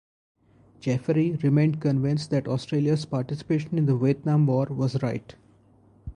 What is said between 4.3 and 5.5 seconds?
War was right.